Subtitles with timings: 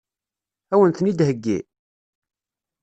[0.73, 1.59] Ad wen-ten-id-theggi?